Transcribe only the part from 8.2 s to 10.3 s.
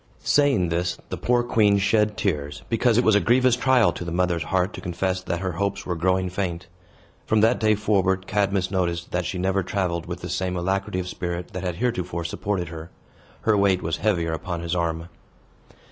Cadmus noticed that she never traveled with the